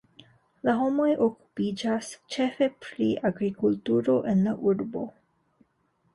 [0.67, 5.07] La homoj okupiĝas ĉefe pri agrikulturo en la urbo.